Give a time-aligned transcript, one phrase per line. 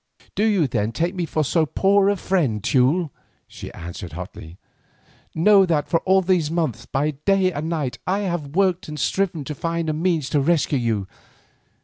[0.33, 3.11] "Do you, then, take me for so poor a friend, Teule?"
[3.47, 4.57] she answered hotly.
[5.35, 8.99] "Know that for all these months, by day and by night, I have worked and
[8.99, 11.07] striven to find a means to rescue you.